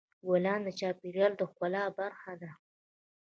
[0.27, 2.51] ګلان د چاپېریال د ښکلا برخه ده.